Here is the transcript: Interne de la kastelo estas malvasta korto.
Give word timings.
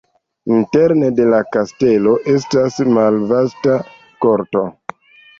Interne 0.59 1.09
de 1.17 1.25
la 1.33 1.41
kastelo 1.55 2.13
estas 2.31 2.77
malvasta 2.95 3.75
korto. 4.27 4.65